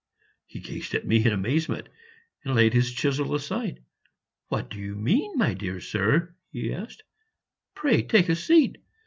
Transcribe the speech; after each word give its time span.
He 0.47 0.61
gazed 0.61 0.95
at 0.95 1.05
me 1.05 1.23
in 1.23 1.31
amazement, 1.31 1.87
and 2.43 2.55
laid 2.55 2.73
his 2.73 2.91
chisel 2.91 3.35
aside. 3.35 3.83
"What 4.47 4.67
do 4.71 4.79
you 4.79 4.95
mean, 4.95 5.37
my 5.37 5.53
dear 5.53 5.79
sir?" 5.79 6.33
he 6.51 6.73
asked; 6.73 7.03
"pray 7.75 8.01
take 8.01 8.27
a 8.27 8.35
seat." 8.35 8.79